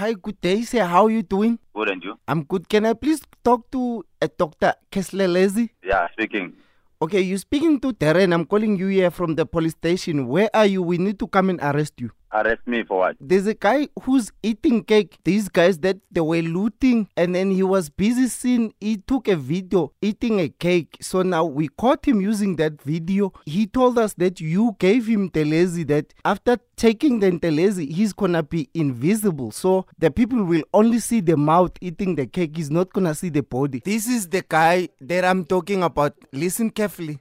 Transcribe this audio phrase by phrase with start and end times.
[0.00, 0.82] Hi, good day, sir.
[0.88, 1.58] How are you doing?
[1.74, 2.18] Good and you?
[2.26, 2.66] I'm good.
[2.70, 4.72] Can I please talk to uh, Dr.
[4.90, 5.68] Keslelezi?
[5.84, 6.54] Yeah, speaking.
[7.02, 8.32] Okay, you're speaking to Darren.
[8.32, 10.26] I'm calling you here from the police station.
[10.26, 10.80] Where are you?
[10.82, 12.08] We need to come and arrest you.
[12.32, 13.16] Arrest me for what?
[13.20, 15.18] There's a guy who's eating cake.
[15.24, 19.36] These guys that they were looting and then he was busy seeing he took a
[19.36, 20.96] video eating a cake.
[21.00, 23.32] So now we caught him using that video.
[23.46, 28.42] He told us that you gave him Telezi that after taking the Telezi he's gonna
[28.42, 29.50] be invisible.
[29.50, 32.56] So the people will only see the mouth eating the cake.
[32.56, 33.82] He's not gonna see the body.
[33.84, 36.14] This is the guy that I'm talking about.
[36.32, 37.18] Listen carefully.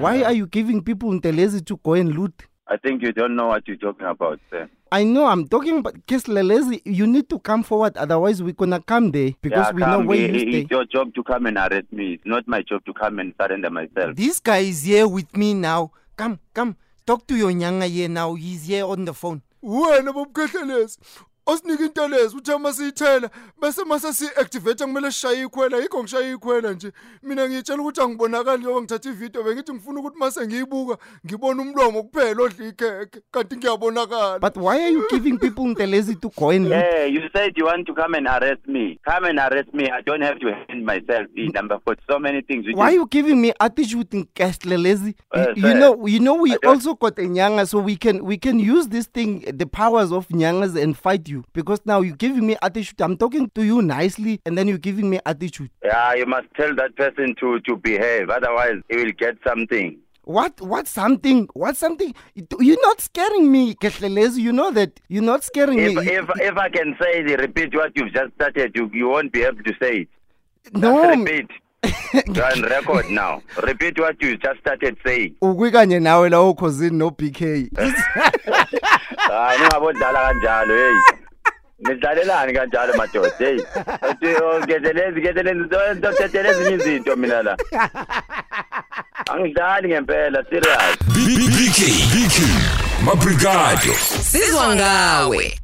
[0.00, 2.46] Why are you giving people Ntelezi to go and loot?
[2.68, 4.68] I think you don't know what you're talking about, sir.
[4.92, 6.82] I know I'm talking about Keslelezi.
[6.84, 10.18] You need to come forward, otherwise we're gonna come there because yeah, we know where
[10.18, 10.60] you stay.
[10.60, 12.14] It's your job to come and arrest me.
[12.14, 14.16] It's not my job to come and surrender myself.
[14.16, 15.92] This guy is here with me now.
[16.16, 18.34] Come, come, talk to your nyanga here now.
[18.34, 19.40] He's here on the phone.
[19.62, 20.98] wena bobukhehlelezi
[21.46, 23.30] osinike into lezi uthi uma siyithela
[23.62, 28.80] bese mase si-activate kumele sishaye ikhwela yikho ngishaye ikhwela nje mina ngiyitshela ukuthi angibonakali njengoba
[28.80, 34.56] ngithatha ividiyo bengithi ngifuna ukuthi mase ngiyibuka ngibone umlomo kuphela odla ikhekhe kanti ngiyabonakala But
[34.56, 36.66] why are you giving people Ntelezi to go and?
[36.66, 38.98] Hey, you said you want to come and arrest me.
[39.04, 39.90] Come and arrest me.
[39.90, 41.56] I don't have to hand myself in.
[41.56, 42.66] I've got so many things.
[42.72, 45.14] Why are you giving me attitude in Keslelezi?
[45.34, 48.36] Uh, you, you know, you know, we also got a nyanga, so we can we
[48.38, 51.35] can use this thing, the powers of nyangas, and fight you.
[51.52, 53.00] Because now you're giving me attitude.
[53.00, 55.70] I'm talking to you nicely, and then you're giving me attitude.
[55.84, 58.30] Yeah, you must tell that person to, to behave.
[58.30, 59.98] Otherwise, he will get something.
[60.24, 61.48] What what something?
[61.54, 62.12] What something?
[62.58, 64.38] You're not scaring me, Keslelezi.
[64.38, 64.98] You know that.
[65.08, 66.02] You're not scaring If, me.
[66.08, 69.42] if, if I can say, the, repeat what you've just started, you, you won't be
[69.44, 70.08] able to say it.
[70.72, 71.50] no, Just repeat.
[72.34, 73.40] You're on record now.
[73.62, 75.36] Repeat what you just started saying.
[75.40, 77.38] ukwikanye nawe lawo khosini no BK.
[79.28, 81.00] hayi ningabodlala kanjalo heyi
[81.78, 83.62] nidlalelani kanjalo madoda heyi
[84.10, 85.60] Ethi, oh, ngezelezi ngezelezi
[85.98, 87.56] ndothethela ezinye izinto mina la
[89.32, 91.80] angidlali ngempela serious BK,
[92.12, 92.38] BK,
[93.04, 93.94] Mabrigado.
[94.22, 95.58] Sizwa ngawe